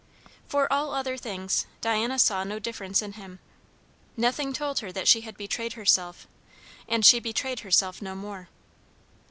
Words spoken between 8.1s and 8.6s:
more.